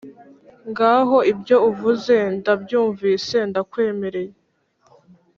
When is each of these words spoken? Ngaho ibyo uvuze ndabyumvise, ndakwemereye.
Ngaho 0.69 1.17
ibyo 1.31 1.57
uvuze 1.69 2.15
ndabyumvise, 2.37 3.37
ndakwemereye. 3.49 4.31